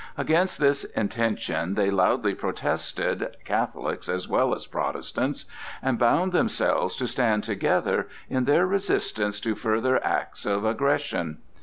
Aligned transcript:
Against 0.17 0.57
this 0.59 0.83
intention 0.83 1.75
they 1.75 1.91
loudly 1.91 2.33
protested, 2.33 3.35
Catholics 3.45 4.09
as 4.09 4.27
well 4.27 4.55
as 4.55 4.65
Protestants, 4.65 5.45
and 5.79 5.99
bound 5.99 6.31
themselves 6.31 6.95
to 6.95 7.05
stand 7.05 7.43
together 7.43 8.07
in 8.27 8.45
their 8.45 8.65
resistance 8.65 9.39
to 9.41 9.53
further 9.53 10.03
acts 10.03 10.43
of 10.47 10.65
aggression. 10.65 11.37